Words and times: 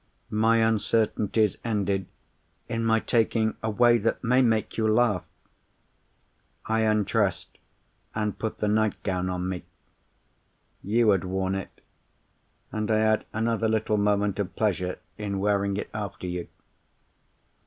My 0.33 0.57
uncertainties 0.57 1.59
ended 1.63 2.07
in 2.67 2.83
my 2.83 2.99
taking 3.01 3.55
a 3.61 3.69
way 3.69 3.99
that 3.99 4.23
may 4.23 4.41
make 4.41 4.75
you 4.75 4.87
laugh. 4.87 5.23
I 6.65 6.79
undressed, 6.79 7.59
and 8.15 8.39
put 8.39 8.57
the 8.57 8.67
nightgown 8.67 9.29
on 9.29 9.47
me. 9.47 9.63
You 10.81 11.09
had 11.11 11.23
worn 11.23 11.53
it—and 11.53 12.89
I 12.89 12.97
had 12.97 13.25
another 13.31 13.69
little 13.69 13.97
moment 13.97 14.39
of 14.39 14.55
pleasure 14.55 14.97
in 15.19 15.37
wearing 15.37 15.77
it 15.77 15.91
after 15.93 16.25
you. 16.25 16.47